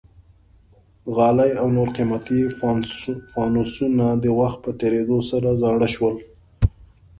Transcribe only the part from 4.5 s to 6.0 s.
په تېرېدو سره زاړه